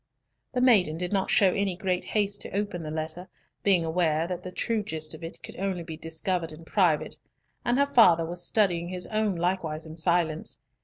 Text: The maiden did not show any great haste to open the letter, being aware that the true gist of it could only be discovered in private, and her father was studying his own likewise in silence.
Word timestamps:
The 0.53 0.61
maiden 0.61 0.97
did 0.97 1.13
not 1.13 1.29
show 1.29 1.53
any 1.53 1.75
great 1.75 2.03
haste 2.05 2.41
to 2.41 2.55
open 2.57 2.81
the 2.81 2.89
letter, 2.89 3.29
being 3.61 3.85
aware 3.85 4.25
that 4.25 4.41
the 4.41 4.51
true 4.51 4.81
gist 4.81 5.13
of 5.13 5.23
it 5.23 5.39
could 5.43 5.55
only 5.57 5.83
be 5.83 5.95
discovered 5.95 6.51
in 6.51 6.65
private, 6.65 7.17
and 7.63 7.77
her 7.77 7.85
father 7.85 8.25
was 8.25 8.41
studying 8.43 8.89
his 8.89 9.05
own 9.05 9.35
likewise 9.35 9.85
in 9.85 9.97
silence. 9.97 10.59